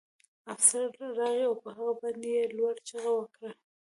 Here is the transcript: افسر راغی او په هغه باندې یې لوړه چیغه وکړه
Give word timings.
افسر 0.53 0.87
راغی 1.19 1.43
او 1.49 1.55
په 1.63 1.69
هغه 1.77 1.93
باندې 2.01 2.27
یې 2.35 2.43
لوړه 2.57 2.81
چیغه 2.87 3.11
وکړه 3.15 3.49